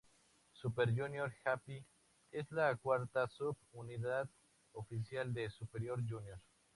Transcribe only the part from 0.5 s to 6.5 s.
Super Junior-Happy es la cuarta sub unidad oficial de Super Junior.